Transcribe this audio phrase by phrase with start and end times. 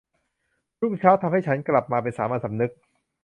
[0.81, 2.71] รุ่งเช้าทำให้ฉันกลับเป็นสามัญสำนึก